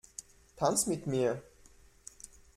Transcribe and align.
Tanz 0.57 0.87
mit 0.87 1.05
mir! 1.05 1.43